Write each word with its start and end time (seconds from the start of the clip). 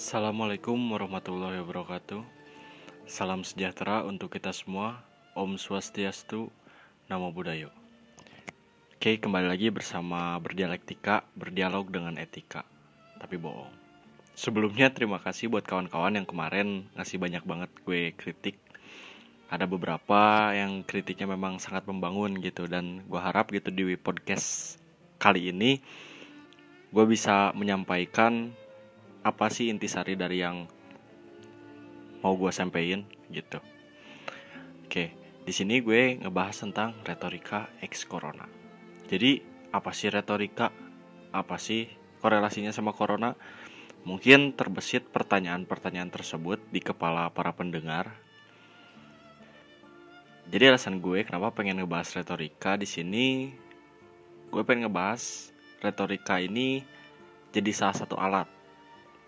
Assalamualaikum 0.00 0.80
warahmatullahi 0.96 1.60
wabarakatuh. 1.60 2.24
Salam 3.04 3.44
sejahtera 3.44 4.00
untuk 4.08 4.32
kita 4.32 4.48
semua. 4.48 5.04
Om 5.36 5.60
Swastiastu, 5.60 6.48
Namo 7.12 7.28
Buddhaya. 7.36 7.68
Oke, 8.96 9.20
kembali 9.20 9.52
lagi 9.52 9.68
bersama 9.68 10.40
Berdialektika, 10.40 11.28
berdialog 11.36 11.92
dengan 11.92 12.16
etika. 12.16 12.64
Tapi 13.20 13.36
bohong. 13.36 13.68
Sebelumnya 14.32 14.88
terima 14.88 15.20
kasih 15.20 15.52
buat 15.52 15.68
kawan-kawan 15.68 16.16
yang 16.16 16.24
kemarin 16.24 16.88
ngasih 16.96 17.20
banyak 17.20 17.44
banget 17.44 17.68
gue 17.84 18.16
kritik. 18.16 18.56
Ada 19.52 19.68
beberapa 19.68 20.48
yang 20.56 20.80
kritiknya 20.80 21.28
memang 21.28 21.60
sangat 21.60 21.84
membangun 21.84 22.40
gitu 22.40 22.64
dan 22.64 23.04
gue 23.04 23.20
harap 23.20 23.52
gitu 23.52 23.68
di 23.68 24.00
podcast 24.00 24.80
kali 25.20 25.52
ini 25.52 25.84
gue 26.90 27.04
bisa 27.06 27.52
menyampaikan 27.54 28.50
apa 29.20 29.46
sih 29.52 29.68
intisari 29.68 30.16
dari 30.16 30.40
yang 30.40 30.64
mau 32.20 32.36
gue 32.36 32.52
sampaikan 32.52 33.04
gitu. 33.32 33.60
Oke, 34.84 35.14
di 35.46 35.52
sini 35.52 35.80
gue 35.80 36.20
ngebahas 36.20 36.56
tentang 36.66 36.96
retorika 37.04 37.70
ex 37.84 38.04
corona. 38.04 38.48
Jadi 39.08 39.40
apa 39.70 39.90
sih 39.94 40.10
retorika? 40.10 40.72
Apa 41.30 41.56
sih 41.56 41.86
korelasinya 42.18 42.74
sama 42.74 42.90
corona? 42.96 43.38
Mungkin 44.02 44.56
terbesit 44.56 45.08
pertanyaan-pertanyaan 45.12 46.08
tersebut 46.08 46.58
di 46.72 46.80
kepala 46.80 47.28
para 47.30 47.52
pendengar 47.52 48.16
jadi 50.50 50.74
alasan 50.74 50.98
gue 50.98 51.22
kenapa 51.22 51.54
pengen 51.54 51.78
ngebahas 51.78 52.10
retorika 52.18 52.74
di 52.74 52.82
sini, 52.82 53.54
gue 54.50 54.62
pengen 54.66 54.90
ngebahas 54.90 55.54
retorika 55.78 56.42
ini 56.42 56.82
jadi 57.54 57.70
salah 57.70 57.94
satu 58.02 58.18
alat. 58.18 58.50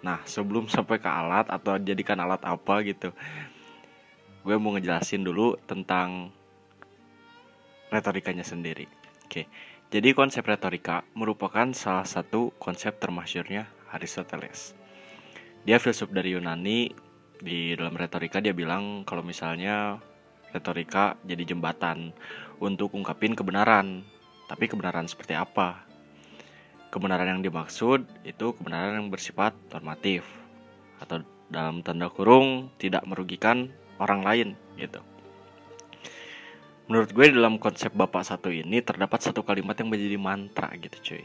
Nah, 0.03 0.19
sebelum 0.27 0.67
sampai 0.67 0.99
ke 0.99 1.07
alat 1.07 1.47
atau 1.47 1.79
jadikan 1.79 2.19
alat 2.19 2.43
apa 2.43 2.83
gitu, 2.83 3.15
gue 4.43 4.57
mau 4.59 4.75
ngejelasin 4.75 5.23
dulu 5.23 5.55
tentang 5.65 6.35
retorikanya 7.95 8.43
sendiri. 8.43 8.91
Oke, 9.23 9.47
jadi 9.95 10.11
konsep 10.11 10.43
retorika 10.43 11.07
merupakan 11.15 11.71
salah 11.71 12.03
satu 12.03 12.51
konsep 12.59 12.99
termasyurnya 12.99 13.71
Aristoteles. 13.95 14.75
Dia 15.63 15.79
filsuf 15.79 16.11
dari 16.11 16.35
Yunani. 16.35 17.13
Di 17.43 17.75
dalam 17.75 17.99
retorika 17.99 18.39
dia 18.39 18.55
bilang 18.55 19.03
kalau 19.03 19.27
misalnya 19.27 19.99
retorika 20.55 21.19
jadi 21.27 21.43
jembatan 21.43 22.15
untuk 22.63 22.95
ungkapin 22.95 23.35
kebenaran. 23.35 24.07
Tapi 24.47 24.71
kebenaran 24.71 25.11
seperti 25.11 25.35
apa? 25.35 25.92
Kebenaran 26.93 27.41
yang 27.41 27.41
dimaksud 27.41 28.05
itu 28.29 28.47
kebenaran 28.53 29.01
yang 29.01 29.09
bersifat 29.09 29.57
normatif 29.73 30.29
atau 31.01 31.25
dalam 31.49 31.81
tanda 31.81 32.13
kurung 32.13 32.69
tidak 32.77 33.01
merugikan 33.09 33.73
orang 33.97 34.21
lain 34.21 34.49
gitu. 34.77 35.01
Menurut 36.93 37.09
gue 37.17 37.33
dalam 37.33 37.57
konsep 37.57 37.97
bapak 37.97 38.29
satu 38.29 38.53
ini 38.53 38.85
terdapat 38.85 39.25
satu 39.25 39.41
kalimat 39.41 39.73
yang 39.81 39.89
menjadi 39.89 40.21
mantra 40.21 40.69
gitu 40.77 40.99
cuy. 41.01 41.25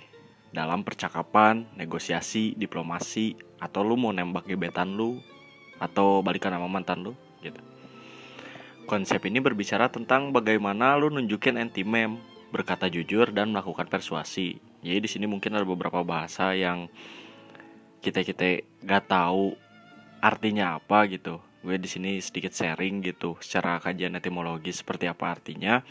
Dalam 0.56 0.88
percakapan, 0.88 1.68
negosiasi, 1.76 2.56
diplomasi, 2.56 3.36
atau 3.60 3.84
lu 3.84 4.00
mau 4.00 4.16
nembak 4.16 4.48
gebetan 4.48 4.96
lu, 4.96 5.20
atau 5.84 6.24
balikan 6.24 6.56
sama 6.56 6.72
mantan 6.72 7.04
lu 7.04 7.14
gitu 7.44 7.60
Konsep 8.88 9.20
ini 9.28 9.44
berbicara 9.44 9.92
tentang 9.92 10.32
bagaimana 10.32 10.96
lu 10.96 11.12
nunjukin 11.12 11.60
anti 11.60 11.84
mem, 11.84 12.24
berkata 12.52 12.88
jujur 12.88 13.32
dan 13.36 13.52
melakukan 13.52 13.88
persuasi. 13.92 14.60
Jadi 14.84 15.00
di 15.04 15.10
sini 15.10 15.26
mungkin 15.28 15.56
ada 15.56 15.68
beberapa 15.68 16.04
bahasa 16.04 16.56
yang 16.56 16.88
kita 18.00 18.24
kita 18.24 18.64
gak 18.86 19.12
tahu 19.12 19.58
artinya 20.24 20.80
apa 20.80 21.08
gitu. 21.12 21.44
Gue 21.66 21.76
di 21.76 21.90
sini 21.90 22.22
sedikit 22.24 22.56
sharing 22.56 23.04
gitu 23.04 23.36
secara 23.44 23.82
kajian 23.84 24.16
etimologi 24.16 24.72
seperti 24.72 25.10
apa 25.10 25.36
artinya. 25.36 25.84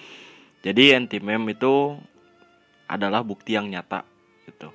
Jadi 0.65 0.97
anti 0.97 1.21
mem 1.21 1.45
itu 1.53 2.01
adalah 2.89 3.21
bukti 3.21 3.59
yang 3.59 3.69
nyata 3.69 4.07
gitu. 4.49 4.73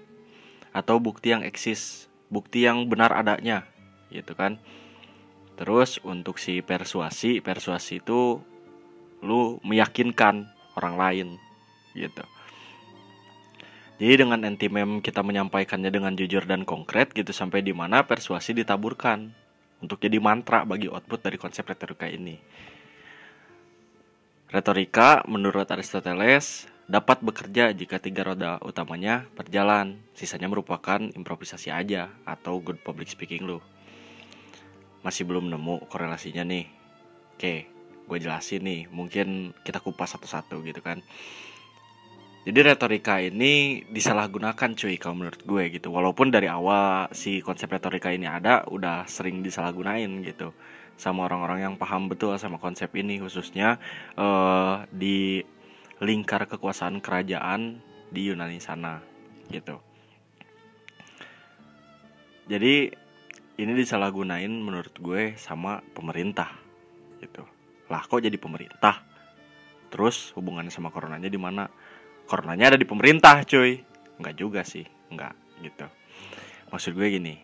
Atau 0.71 1.01
bukti 1.01 1.33
yang 1.33 1.41
eksis, 1.43 2.07
bukti 2.29 2.63
yang 2.67 2.85
benar 2.85 3.11
adanya 3.15 3.65
gitu 4.13 4.37
kan. 4.37 4.61
Terus 5.57 5.97
untuk 6.03 6.37
si 6.37 6.61
persuasi, 6.61 7.41
persuasi 7.41 7.99
itu 8.03 8.39
lu 9.21 9.61
meyakinkan 9.61 10.49
orang 10.75 10.95
lain 10.97 11.27
gitu. 11.93 12.23
Jadi 14.01 14.25
dengan 14.25 14.41
anti-mem 14.41 14.97
kita 14.97 15.21
menyampaikannya 15.21 15.93
dengan 15.93 16.17
jujur 16.17 16.41
dan 16.49 16.65
konkret 16.65 17.13
gitu 17.13 17.29
sampai 17.29 17.61
di 17.61 17.69
mana 17.69 18.01
persuasi 18.01 18.57
ditaburkan 18.57 19.29
untuk 19.77 20.01
jadi 20.01 20.17
mantra 20.17 20.65
bagi 20.65 20.89
output 20.89 21.21
dari 21.21 21.37
konsep 21.37 21.69
retorika 21.69 22.09
ini. 22.09 22.41
Retorika 24.49 25.21
menurut 25.29 25.69
Aristoteles 25.69 26.65
dapat 26.89 27.21
bekerja 27.21 27.77
jika 27.77 28.01
tiga 28.01 28.25
roda 28.25 28.57
utamanya 28.65 29.29
berjalan, 29.37 30.01
sisanya 30.17 30.49
merupakan 30.49 30.97
improvisasi 30.97 31.69
aja 31.69 32.09
atau 32.25 32.57
good 32.57 32.81
public 32.81 33.05
speaking 33.05 33.45
lu. 33.45 33.61
Masih 35.05 35.29
belum 35.29 35.45
nemu 35.45 35.85
korelasinya 35.93 36.41
nih. 36.41 36.65
Oke 37.37 37.69
gue 38.09 38.17
jelasin 38.17 38.65
nih. 38.65 38.81
Mungkin 38.89 39.53
kita 39.61 39.77
kupas 39.77 40.17
satu-satu 40.17 40.65
gitu 40.65 40.81
kan 40.81 41.05
jadi 42.41 42.73
retorika 42.73 43.21
ini 43.21 43.85
disalahgunakan 43.85 44.73
cuy 44.73 44.97
kalau 44.97 45.13
menurut 45.21 45.45
gue 45.45 45.77
gitu. 45.77 45.93
Walaupun 45.93 46.33
dari 46.33 46.49
awal 46.49 47.05
si 47.13 47.37
konsep 47.37 47.69
retorika 47.69 48.09
ini 48.09 48.25
ada 48.25 48.65
udah 48.65 49.05
sering 49.05 49.45
disalahgunain 49.45 50.25
gitu. 50.25 50.49
Sama 50.97 51.29
orang-orang 51.29 51.69
yang 51.69 51.75
paham 51.77 52.09
betul 52.09 52.33
sama 52.41 52.57
konsep 52.57 52.89
ini 52.97 53.21
khususnya 53.21 53.77
uh, 54.17 54.89
di 54.89 55.45
lingkar 56.01 56.49
kekuasaan 56.49 56.97
kerajaan 56.97 57.77
di 58.09 58.33
Yunani 58.33 58.57
sana 58.57 59.05
gitu. 59.53 59.77
Jadi 62.49 62.89
ini 63.61 63.71
disalahgunain 63.77 64.49
menurut 64.49 64.97
gue 64.97 65.37
sama 65.37 65.85
pemerintah 65.93 66.49
gitu. 67.21 67.45
Lah 67.85 68.01
kok 68.01 68.17
jadi 68.17 68.33
pemerintah? 68.41 69.05
Terus 69.93 70.33
hubungannya 70.33 70.73
sama 70.73 70.89
coronanya 70.89 71.29
di 71.29 71.37
mana 71.37 71.69
coronanya 72.31 72.71
ada 72.71 72.79
di 72.79 72.87
pemerintah 72.87 73.43
cuy 73.43 73.83
nggak 74.23 74.35
juga 74.39 74.63
sih 74.63 74.87
nggak 75.11 75.67
gitu 75.67 75.85
maksud 76.71 76.95
gue 76.95 77.07
gini 77.11 77.35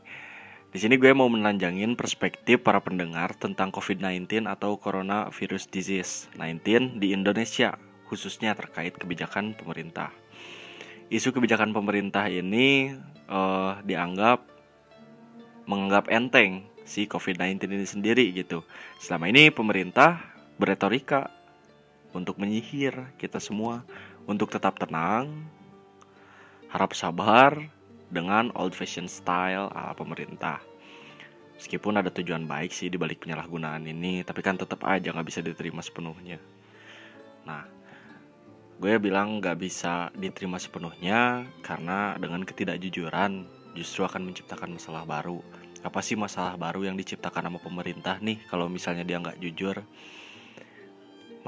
di 0.68 0.84
sini 0.84 1.00
gue 1.00 1.16
mau 1.16 1.32
menelanjangin 1.32 1.96
perspektif 1.96 2.60
para 2.60 2.84
pendengar 2.84 3.32
tentang 3.40 3.72
COVID-19 3.72 4.52
atau 4.52 4.76
Coronavirus 4.76 5.72
Disease 5.72 6.28
19 6.36 7.00
di 7.00 7.16
Indonesia, 7.16 7.80
khususnya 8.12 8.52
terkait 8.52 8.92
kebijakan 9.00 9.56
pemerintah. 9.56 10.12
Isu 11.08 11.32
kebijakan 11.32 11.72
pemerintah 11.72 12.28
ini 12.28 12.92
uh, 13.32 13.80
dianggap 13.80 14.44
menganggap 15.72 16.12
enteng 16.12 16.68
si 16.84 17.08
COVID-19 17.08 17.64
ini 17.72 17.88
sendiri 17.88 18.26
gitu. 18.36 18.68
Selama 19.00 19.32
ini 19.32 19.48
pemerintah 19.50 20.20
beretorika 20.60 21.32
untuk 22.12 22.44
menyihir 22.44 23.16
kita 23.16 23.40
semua 23.40 23.88
untuk 24.28 24.52
tetap 24.52 24.76
tenang, 24.76 25.48
harap 26.68 26.92
sabar 26.92 27.56
dengan 28.12 28.52
old 28.60 28.76
fashion 28.76 29.08
style 29.08 29.72
ala 29.72 29.96
pemerintah. 29.96 30.60
Meskipun 31.58 31.98
ada 31.98 32.14
tujuan 32.14 32.46
baik 32.46 32.70
sih 32.70 32.92
di 32.92 33.02
balik 33.02 33.26
penyalahgunaan 33.26 33.88
ini, 33.90 34.22
tapi 34.22 34.46
kan 34.46 34.60
tetap 34.60 34.86
aja 34.86 35.10
nggak 35.10 35.28
bisa 35.28 35.42
diterima 35.42 35.82
sepenuhnya. 35.82 36.38
Nah, 37.50 37.66
gue 38.78 38.94
bilang 39.02 39.42
nggak 39.42 39.58
bisa 39.58 40.14
diterima 40.14 40.62
sepenuhnya 40.62 41.50
karena 41.66 42.14
dengan 42.22 42.46
ketidakjujuran 42.46 43.50
justru 43.74 44.06
akan 44.06 44.30
menciptakan 44.30 44.78
masalah 44.78 45.02
baru 45.02 45.42
apa 45.82 46.02
sih 46.02 46.14
masalah 46.14 46.58
baru 46.58 46.86
yang 46.86 46.94
diciptakan 46.98 47.50
sama 47.50 47.60
pemerintah 47.62 48.18
nih 48.22 48.38
kalau 48.50 48.70
misalnya 48.70 49.02
dia 49.06 49.18
nggak 49.18 49.42
jujur 49.42 49.82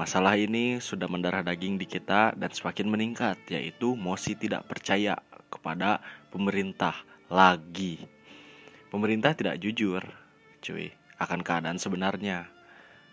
Masalah 0.00 0.32
ini 0.40 0.80
sudah 0.80 1.04
mendarah 1.12 1.44
daging 1.44 1.76
di 1.76 1.84
kita 1.84 2.32
dan 2.32 2.48
semakin 2.48 2.88
meningkat, 2.88 3.36
yaitu 3.52 3.92
mosi 3.92 4.32
tidak 4.32 4.64
percaya 4.64 5.20
kepada 5.52 6.00
pemerintah 6.32 7.04
lagi. 7.28 8.00
Pemerintah 8.88 9.36
tidak 9.36 9.60
jujur, 9.60 10.00
cuy, 10.64 10.88
akan 11.20 11.44
keadaan 11.44 11.76
sebenarnya. 11.76 12.48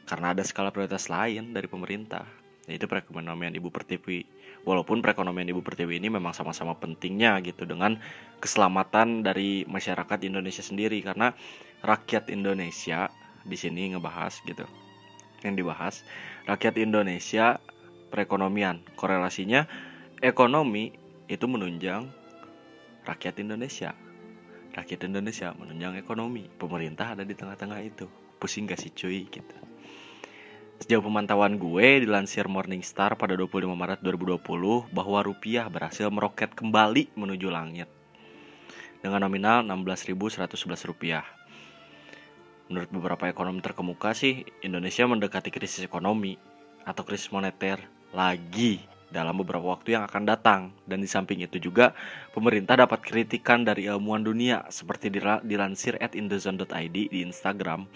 Karena 0.07 0.31
ada 0.31 0.47
skala 0.47 0.71
prioritas 0.71 1.11
lain 1.11 1.51
dari 1.51 1.67
pemerintah, 1.67 2.23
yaitu 2.71 2.87
perekonomian 2.87 3.51
Ibu 3.51 3.67
Pertiwi 3.67 4.23
walaupun 4.63 5.03
perekonomian 5.03 5.47
ibu 5.47 5.63
pertiwi 5.63 5.95
ini 5.95 6.11
memang 6.11 6.35
sama-sama 6.35 6.75
pentingnya 6.75 7.39
gitu 7.39 7.63
dengan 7.63 7.95
keselamatan 8.43 9.23
dari 9.23 9.63
masyarakat 9.63 10.27
Indonesia 10.27 10.59
sendiri 10.59 10.99
karena 10.99 11.31
rakyat 11.87 12.27
Indonesia 12.27 13.07
di 13.47 13.55
sini 13.55 13.95
ngebahas 13.95 14.43
gitu 14.43 14.67
yang 15.45 15.57
dibahas 15.57 16.01
rakyat 16.49 16.79
Indonesia 16.81 17.61
perekonomian 18.09 18.81
korelasinya 18.95 19.67
ekonomi 20.23 20.95
itu 21.27 21.45
menunjang 21.45 22.07
rakyat 23.03 23.43
Indonesia. 23.43 23.91
Rakyat 24.77 25.09
Indonesia 25.09 25.51
menunjang 25.57 25.97
ekonomi. 25.97 26.45
Pemerintah 26.47 27.17
ada 27.17 27.25
di 27.25 27.33
tengah-tengah 27.33 27.81
itu. 27.81 28.05
Pusing 28.37 28.69
gak 28.69 28.77
sih 28.77 28.93
cuy 28.93 29.25
gitu. 29.25 29.57
Sejauh 30.77 31.01
pemantauan 31.01 31.57
gue 31.57 32.05
dilansir 32.05 32.45
Morningstar 32.45 33.17
pada 33.17 33.33
25 33.33 33.65
Maret 33.73 33.99
2020 34.05 34.93
bahwa 34.93 35.19
rupiah 35.25 35.65
berhasil 35.65 36.05
meroket 36.13 36.53
kembali 36.53 37.17
menuju 37.17 37.49
langit 37.49 37.89
dengan 39.01 39.25
nominal 39.25 39.65
16.111 39.65 40.53
rupiah. 40.85 41.25
Menurut 42.67 42.91
beberapa 42.91 43.31
ekonom 43.31 43.63
terkemuka 43.63 44.11
sih, 44.11 44.43
Indonesia 44.59 45.07
mendekati 45.07 45.51
krisis 45.55 45.87
ekonomi 45.87 46.35
atau 46.83 47.07
krisis 47.07 47.31
moneter 47.31 47.79
lagi 48.11 48.83
dalam 49.07 49.39
beberapa 49.39 49.63
waktu 49.71 49.95
yang 49.95 50.03
akan 50.03 50.23
datang. 50.27 50.61
Dan 50.83 50.99
di 50.99 51.07
samping 51.07 51.39
itu 51.39 51.59
juga, 51.63 51.95
pemerintah 52.35 52.75
dapat 52.75 52.99
kritikan 53.03 53.63
dari 53.63 53.87
ilmuwan 53.87 54.23
dunia 54.23 54.67
seperti 54.67 55.07
dilansir 55.47 55.95
at 56.03 56.11
indozone.id 56.11 56.91
di 56.91 57.19
Instagram 57.23 57.87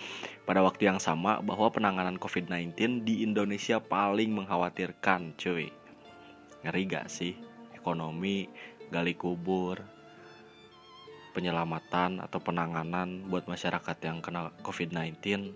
pada 0.48 0.64
waktu 0.64 0.88
yang 0.88 1.04
sama 1.04 1.44
bahwa 1.44 1.68
penanganan 1.68 2.16
COVID-19 2.16 3.04
di 3.04 3.28
Indonesia 3.28 3.84
paling 3.84 4.32
mengkhawatirkan 4.32 5.36
cuy. 5.36 5.68
Ngeri 6.64 6.84
gak 6.88 7.12
sih? 7.12 7.36
Ekonomi, 7.76 8.48
gali 8.94 9.18
kubur, 9.18 9.82
penyelamatan 11.32 12.20
atau 12.20 12.40
penanganan 12.44 13.28
buat 13.32 13.48
masyarakat 13.48 13.98
yang 14.04 14.20
kena 14.20 14.52
COVID-19 14.62 15.52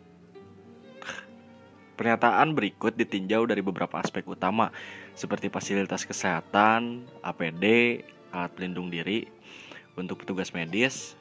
Pernyataan 1.95 2.51
berikut 2.51 2.99
ditinjau 2.99 3.47
dari 3.47 3.63
beberapa 3.63 3.95
aspek 4.03 4.27
utama 4.27 4.67
seperti 5.15 5.47
fasilitas 5.47 6.03
kesehatan, 6.03 7.07
APD, 7.23 8.03
alat 8.35 8.51
pelindung 8.51 8.91
diri 8.91 9.31
untuk 9.95 10.19
petugas 10.19 10.51
medis, 10.51 11.15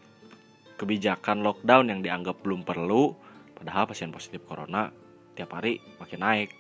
kebijakan 0.75 1.47
lockdown 1.47 1.95
yang 1.95 2.03
dianggap 2.03 2.43
belum 2.43 2.67
perlu, 2.67 3.15
padahal 3.55 3.87
pasien 3.87 4.11
positif 4.11 4.43
corona 4.51 4.91
tiap 5.39 5.55
hari 5.55 5.79
makin 6.03 6.27
naik, 6.27 6.51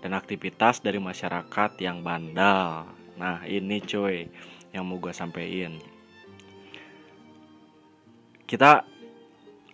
dan 0.00 0.16
aktivitas 0.16 0.80
dari 0.80 0.96
masyarakat 0.96 1.76
yang 1.76 2.00
bandal. 2.00 2.88
Nah 3.20 3.44
ini 3.44 3.84
cuy 3.84 4.32
yang 4.72 4.88
mau 4.88 4.96
gue 4.96 5.12
sampein. 5.12 5.76
Kita 8.50 8.82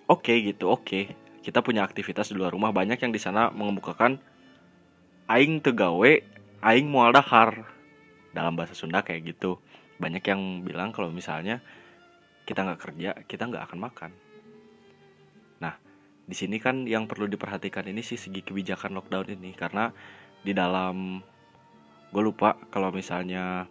oke 0.05 0.21
okay 0.21 0.53
gitu, 0.53 0.69
oke. 0.69 0.85
Okay 0.85 1.27
kita 1.47 1.63
punya 1.63 1.87
aktivitas 1.87 2.35
di 2.35 2.35
luar 2.35 2.51
rumah 2.51 2.75
banyak 2.75 2.99
yang 2.99 3.15
di 3.15 3.23
sana 3.23 3.55
mengemukakan 3.55 4.19
aing 5.31 5.63
tegawe 5.63 6.13
aing 6.67 6.91
mual 6.91 7.15
dahar. 7.15 7.63
Dalam 8.35 8.59
bahasa 8.59 8.75
Sunda 8.75 9.07
kayak 9.07 9.31
gitu. 9.31 9.63
Banyak 10.03 10.27
yang 10.27 10.67
bilang 10.67 10.91
kalau 10.91 11.15
misalnya 11.15 11.63
kita 12.51 12.67
nggak 12.67 12.81
kerja 12.83 13.11
kita 13.31 13.47
nggak 13.47 13.63
akan 13.63 13.79
makan. 13.79 14.11
Nah 15.63 15.79
di 16.27 16.35
sini 16.35 16.59
kan 16.59 16.83
yang 16.83 17.07
perlu 17.07 17.31
diperhatikan 17.31 17.87
ini 17.87 18.03
sih 18.03 18.19
segi 18.19 18.43
kebijakan 18.43 18.99
lockdown 18.99 19.39
ini. 19.39 19.55
Karena 19.55 19.95
di 20.43 20.51
dalam 20.51 21.23
gue 22.11 22.23
lupa 22.27 22.59
kalau 22.75 22.91
misalnya 22.91 23.71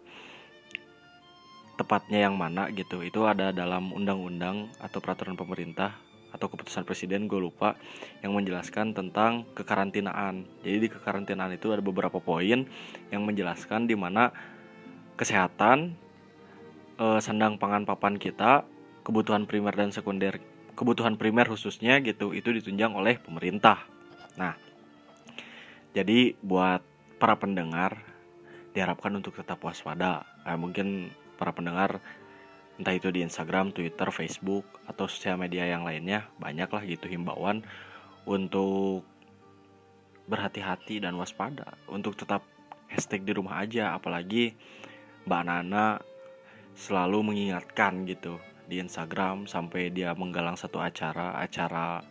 tepatnya 1.76 2.24
yang 2.24 2.34
mana 2.40 2.72
gitu 2.72 3.04
itu 3.04 3.28
ada 3.28 3.52
dalam 3.52 3.92
undang-undang 3.92 4.72
atau 4.80 4.98
peraturan 4.98 5.36
pemerintah 5.36 5.96
atau 6.32 6.52
keputusan 6.52 6.84
presiden 6.84 7.28
gue 7.28 7.40
lupa 7.40 7.80
yang 8.20 8.36
menjelaskan 8.36 8.92
tentang 8.92 9.48
kekarantinaan. 9.56 10.44
Jadi 10.60 10.76
di 10.84 10.88
kekarantinaan 10.92 11.56
itu 11.56 11.72
ada 11.72 11.80
beberapa 11.80 12.20
poin 12.20 12.68
yang 13.08 13.22
menjelaskan 13.24 13.88
di 13.88 13.96
mana 13.96 14.32
kesehatan, 15.16 15.96
eh, 17.00 17.20
sandang 17.24 17.56
pangan 17.56 17.88
papan 17.88 18.20
kita, 18.20 18.68
kebutuhan 19.00 19.48
primer 19.48 19.72
dan 19.72 19.92
sekunder, 19.96 20.36
kebutuhan 20.76 21.16
primer 21.16 21.48
khususnya 21.48 22.04
gitu 22.04 22.36
itu 22.36 22.52
ditunjang 22.52 22.92
oleh 22.92 23.16
pemerintah. 23.16 23.88
Nah, 24.36 24.52
jadi 25.96 26.36
buat 26.44 26.84
para 27.16 27.40
pendengar 27.40 27.96
diharapkan 28.76 29.16
untuk 29.16 29.40
tetap 29.40 29.56
waspada. 29.64 30.28
Nah, 30.44 30.56
mungkin 30.60 31.08
para 31.36 31.52
pendengar 31.52 32.00
entah 32.76 32.92
itu 32.92 33.08
di 33.08 33.24
Instagram, 33.24 33.72
Twitter, 33.72 34.08
Facebook 34.12 34.64
atau 34.84 35.08
sosial 35.08 35.40
media 35.40 35.64
yang 35.64 35.84
lainnya 35.84 36.28
banyak 36.36 36.68
lah 36.68 36.82
gitu 36.84 37.08
himbauan 37.08 37.64
untuk 38.28 39.06
berhati-hati 40.26 41.00
dan 41.00 41.14
waspada 41.16 41.78
untuk 41.86 42.18
tetap 42.18 42.42
hashtag 42.90 43.22
di 43.22 43.32
rumah 43.32 43.62
aja 43.62 43.94
apalagi 43.94 44.58
Mbak 45.24 45.42
Nana 45.46 46.02
selalu 46.76 47.32
mengingatkan 47.32 48.04
gitu 48.04 48.36
di 48.66 48.82
Instagram 48.82 49.46
sampai 49.46 49.94
dia 49.94 50.12
menggalang 50.12 50.58
satu 50.58 50.82
acara 50.82 51.38
acara 51.38 52.02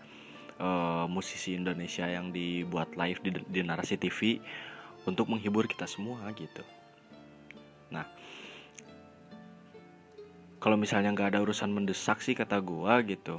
uh, 0.59 1.05
musisi 1.11 1.53
Indonesia 1.53 2.07
yang 2.07 2.31
dibuat 2.31 2.95
live 2.95 3.19
di, 3.21 3.31
di 3.45 3.61
narasi 3.61 3.99
TV 3.99 4.39
untuk 5.05 5.29
menghibur 5.29 5.67
kita 5.69 5.85
semua 5.85 6.25
gitu. 6.33 6.63
Kalau 10.65 10.81
misalnya 10.81 11.13
nggak 11.13 11.37
ada 11.37 11.45
urusan 11.45 11.69
mendesak 11.69 12.25
sih 12.25 12.33
kata 12.33 12.57
gua 12.57 13.05
gitu 13.05 13.37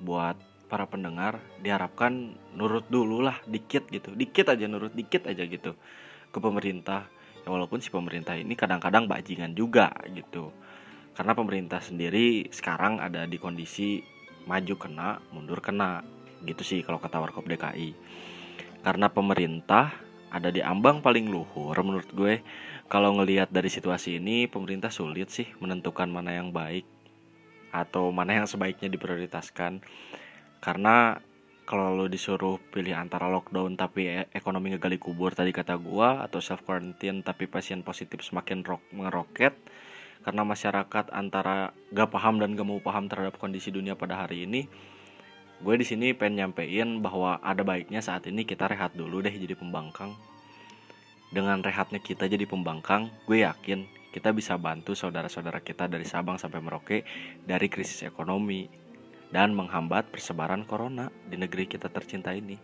buat 0.00 0.40
para 0.72 0.88
pendengar 0.88 1.36
diharapkan 1.60 2.32
nurut 2.56 2.88
dulu 2.88 3.20
lah 3.20 3.36
dikit 3.44 3.92
gitu. 3.92 4.16
Dikit 4.16 4.48
aja 4.48 4.64
nurut 4.64 4.96
dikit 4.96 5.28
aja 5.28 5.44
gitu 5.44 5.76
ke 6.32 6.38
pemerintah. 6.40 7.04
Ya 7.44 7.52
walaupun 7.52 7.84
si 7.84 7.92
pemerintah 7.92 8.40
ini 8.40 8.56
kadang-kadang 8.56 9.04
bajingan 9.04 9.52
juga 9.52 9.92
gitu. 10.16 10.48
Karena 11.12 11.36
pemerintah 11.36 11.84
sendiri 11.84 12.48
sekarang 12.48 13.04
ada 13.04 13.28
di 13.28 13.36
kondisi 13.36 14.00
maju 14.48 14.74
kena 14.80 15.20
mundur 15.28 15.60
kena. 15.60 16.00
Gitu 16.40 16.64
sih 16.64 16.80
kalau 16.80 16.96
kata 16.96 17.20
Warkop 17.20 17.52
DKI 17.52 17.92
karena 18.80 19.12
pemerintah 19.12 19.92
ada 20.32 20.48
di 20.48 20.64
ambang 20.64 21.04
paling 21.04 21.28
luhur 21.28 21.76
menurut 21.84 22.08
gue. 22.16 22.40
Kalau 22.88 23.12
ngelihat 23.20 23.52
dari 23.52 23.68
situasi 23.68 24.16
ini 24.16 24.48
pemerintah 24.48 24.88
sulit 24.88 25.28
sih 25.28 25.44
menentukan 25.60 26.08
mana 26.08 26.32
yang 26.32 26.56
baik 26.56 26.88
atau 27.68 28.08
mana 28.08 28.40
yang 28.40 28.48
sebaiknya 28.48 28.88
diprioritaskan. 28.88 29.84
Karena 30.64 31.20
kalau 31.68 31.94
lo 31.94 32.08
disuruh 32.08 32.58
pilih 32.72 32.96
antara 32.96 33.28
lockdown 33.28 33.76
tapi 33.76 34.08
e, 34.08 34.26
ekonomi 34.32 34.74
ngegali 34.74 34.98
kubur 34.98 35.36
tadi 35.36 35.54
kata 35.54 35.78
gua 35.78 36.24
atau 36.24 36.42
self 36.42 36.64
quarantine 36.66 37.22
tapi 37.22 37.46
pasien 37.46 37.86
positif 37.86 38.24
semakin 38.24 38.66
rock, 38.66 38.82
ngeroket 38.90 39.54
karena 40.22 40.42
masyarakat 40.46 41.10
antara 41.10 41.74
gak 41.90 42.10
paham 42.14 42.38
dan 42.38 42.54
gak 42.54 42.66
mau 42.66 42.78
paham 42.78 43.10
terhadap 43.10 43.38
kondisi 43.38 43.74
dunia 43.74 43.98
pada 43.98 44.22
hari 44.22 44.46
ini 44.46 44.70
gue 45.62 45.74
di 45.78 45.86
sini 45.86 46.10
pengen 46.10 46.50
nyampein 46.50 46.98
bahwa 46.98 47.38
ada 47.38 47.62
baiknya 47.62 48.02
saat 48.02 48.26
ini 48.26 48.42
kita 48.42 48.66
rehat 48.66 48.98
dulu 48.98 49.22
deh 49.22 49.30
jadi 49.30 49.54
pembangkang. 49.54 50.10
Dengan 51.32 51.62
rehatnya 51.62 52.02
kita 52.02 52.26
jadi 52.26 52.44
pembangkang 52.44 53.08
gue 53.24 53.46
yakin 53.46 53.86
kita 54.12 54.34
bisa 54.36 54.60
bantu 54.60 54.92
saudara-saudara 54.92 55.64
kita 55.64 55.88
dari 55.88 56.04
Sabang 56.04 56.36
sampai 56.36 56.60
Merauke 56.60 57.06
dari 57.48 57.72
krisis 57.72 58.04
ekonomi 58.04 58.68
dan 59.32 59.56
menghambat 59.56 60.12
persebaran 60.12 60.68
corona 60.68 61.08
di 61.24 61.40
negeri 61.40 61.64
kita 61.64 61.88
tercinta 61.88 62.34
ini. 62.36 62.60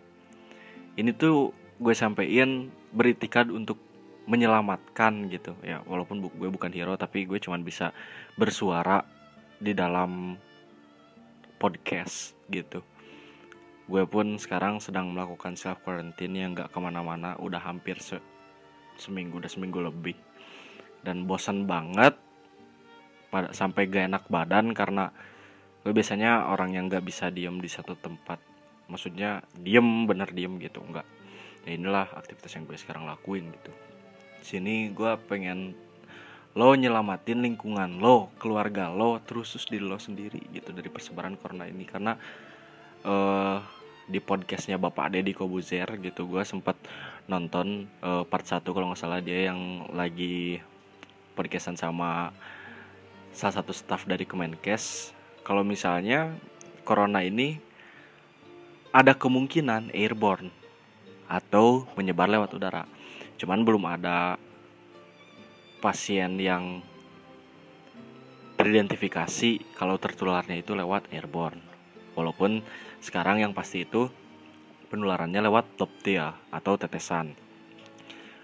Ini 0.99 1.11
tuh 1.17 1.55
gue 1.81 1.95
sampein 1.97 2.69
beritikat 2.93 3.49
untuk 3.49 3.81
menyelamatkan 4.29 5.33
gitu. 5.33 5.57
Ya 5.65 5.81
walaupun 5.87 6.21
gue 6.21 6.51
bukan 6.53 6.69
hero 6.75 6.99
tapi 7.01 7.25
gue 7.25 7.41
cuman 7.41 7.65
bisa 7.65 7.97
bersuara 8.37 9.07
di 9.57 9.73
dalam 9.73 10.37
podcast 11.59 12.39
gitu. 12.49 12.81
Gue 13.91 14.05
pun 14.07 14.39
sekarang 14.39 14.81
sedang 14.81 15.13
melakukan 15.13 15.59
self 15.59 15.83
quarantine 15.83 16.35
yang 16.39 16.55
gak 16.55 16.71
ke 16.71 16.79
mana-mana 16.79 17.35
udah 17.43 17.61
hampir 17.61 17.99
se 17.99 18.23
seminggu 18.97 19.43
udah 19.43 19.51
seminggu 19.51 19.83
lebih. 19.83 20.17
Dan 21.03 21.27
bosan 21.27 21.67
banget 21.67 22.15
pada 23.29 23.53
sampai 23.53 23.91
gak 23.91 24.09
enak 24.09 24.25
badan 24.31 24.73
karena 24.73 25.11
gue 25.83 25.93
biasanya 25.93 26.49
orang 26.49 26.79
yang 26.79 26.87
gak 26.87 27.05
bisa 27.05 27.29
diem 27.29 27.61
di 27.61 27.69
satu 27.69 27.99
tempat. 27.99 28.41
Maksudnya 28.89 29.45
diem 29.53 30.09
bener 30.09 30.33
diem 30.33 30.57
gitu 30.63 30.81
enggak 30.81 31.05
ya 31.69 31.77
inilah 31.77 32.09
aktivitas 32.17 32.57
yang 32.57 32.65
gue 32.65 32.81
sekarang 32.81 33.05
lakuin 33.05 33.53
gitu. 33.53 33.73
Sini 34.41 34.89
gue 34.89 35.13
pengen 35.29 35.77
lo 36.59 36.75
nyelamatin 36.75 37.39
lingkungan 37.39 38.03
lo, 38.03 38.35
keluarga 38.43 38.91
lo, 38.91 39.23
terus 39.23 39.55
di 39.71 39.79
lo 39.79 39.95
sendiri 39.95 40.43
gitu 40.51 40.75
dari 40.75 40.91
persebaran 40.91 41.39
corona 41.39 41.71
ini. 41.71 41.87
Karena 41.87 42.19
uh, 43.07 43.63
di 44.11 44.19
podcastnya 44.19 44.75
Bapak 44.75 45.15
Deddy 45.15 45.37
Kobuzer 45.37 45.87
gitu 46.03 46.27
gue 46.27 46.43
sempat 46.43 46.75
nonton 47.31 47.87
uh, 48.03 48.27
part 48.27 48.43
1 48.43 48.65
kalau 48.65 48.91
nggak 48.91 48.99
salah 48.99 49.21
dia 49.21 49.53
yang 49.53 49.85
lagi 49.93 50.65
podcastan 51.37 51.77
sama 51.77 52.33
salah 53.31 53.55
satu 53.63 53.71
staff 53.71 54.03
dari 54.11 54.27
Kemenkes. 54.27 55.15
Kalau 55.47 55.63
misalnya 55.63 56.35
corona 56.83 57.23
ini 57.23 57.61
ada 58.91 59.15
kemungkinan 59.15 59.95
airborne 59.95 60.51
atau 61.31 61.87
menyebar 61.95 62.27
lewat 62.27 62.51
udara. 62.57 62.83
Cuman 63.39 63.63
belum 63.63 63.85
ada 63.87 64.41
pasien 65.79 66.39
yang 66.39 66.83
teridentifikasi 68.59 69.63
kalau 69.79 69.97
tertularnya 70.03 70.59
itu 70.59 70.75
lewat 70.75 71.07
airborne. 71.15 71.63
Walaupun 72.19 72.67
sekarang 72.99 73.39
yang 73.39 73.55
pasti 73.55 73.87
itu 73.87 74.11
penularannya 74.91 75.39
lewat 75.47 75.79
doptia 75.79 76.35
atau 76.51 76.75
tetesan. 76.75 77.39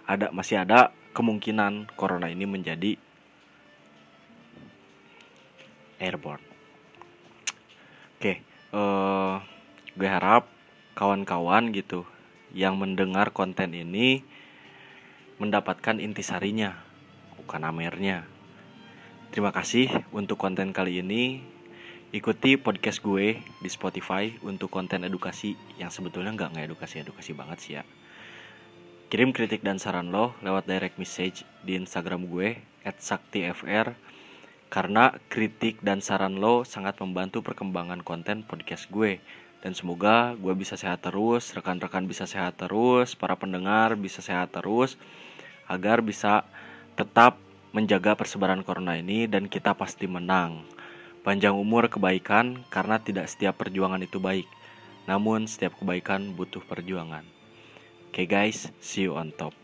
Ada 0.07 0.31
masih 0.31 0.62
ada 0.62 0.95
kemungkinan 1.17 1.91
corona 1.99 2.31
ini 2.31 2.47
menjadi 2.47 2.95
airborne. 5.99 6.45
Oke, 8.21 8.45
uh, 8.71 9.41
gue 9.99 10.09
harap 10.09 10.47
kawan-kawan 10.95 11.75
gitu 11.75 12.07
yang 12.55 12.79
mendengar 12.79 13.35
konten 13.35 13.75
ini 13.75 14.23
mendapatkan 15.43 15.99
intisarinya, 15.99 16.84
bukan 17.45 17.61
amernya. 17.69 18.25
Terima 19.29 19.53
kasih 19.53 19.93
untuk 20.17 20.41
konten 20.41 20.73
kali 20.73 21.05
ini. 21.05 21.45
Ikuti 22.15 22.57
podcast 22.57 23.05
gue 23.05 23.37
di 23.61 23.69
Spotify 23.69 24.33
untuk 24.41 24.73
konten 24.73 25.05
edukasi 25.05 25.53
yang 25.77 25.93
sebetulnya 25.93 26.33
nggak 26.33 26.57
ngedukasi-edukasi 26.57 27.37
banget 27.37 27.59
sih 27.61 27.73
ya. 27.77 27.83
Kirim 29.13 29.37
kritik 29.37 29.61
dan 29.61 29.77
saran 29.77 30.09
lo 30.09 30.33
lewat 30.41 30.65
direct 30.65 30.97
message 30.97 31.45
di 31.61 31.77
Instagram 31.77 32.27
gue 32.33 32.57
@saktifr 32.87 33.93
karena 34.73 35.15
kritik 35.29 35.85
dan 35.85 36.01
saran 36.01 36.41
lo 36.41 36.65
sangat 36.65 36.97
membantu 36.99 37.45
perkembangan 37.45 38.01
konten 38.01 38.41
podcast 38.43 38.89
gue. 38.89 39.21
Dan 39.61 39.77
semoga 39.77 40.33
gue 40.35 40.55
bisa 40.57 40.81
sehat 40.81 41.05
terus, 41.05 41.53
rekan-rekan 41.53 42.09
bisa 42.09 42.25
sehat 42.25 42.57
terus, 42.57 43.17
para 43.17 43.37
pendengar 43.37 43.97
bisa 43.97 44.21
sehat 44.21 44.53
terus, 44.53 44.97
agar 45.69 46.05
bisa 46.05 46.45
tetap 46.95 47.39
menjaga 47.75 48.15
persebaran 48.15 48.63
corona 48.63 48.95
ini 48.95 49.27
dan 49.27 49.51
kita 49.51 49.75
pasti 49.75 50.07
menang. 50.07 50.63
Panjang 51.27 51.59
umur 51.59 51.91
kebaikan 51.91 52.63
karena 52.71 53.03
tidak 53.03 53.27
setiap 53.27 53.59
perjuangan 53.59 53.99
itu 54.05 54.23
baik. 54.23 54.47
Namun 55.11 55.51
setiap 55.51 55.75
kebaikan 55.81 56.39
butuh 56.39 56.63
perjuangan. 56.63 57.27
Oke 58.09 58.23
okay 58.23 58.27
guys, 58.31 58.71
see 58.79 59.11
you 59.11 59.19
on 59.19 59.35
top. 59.35 59.63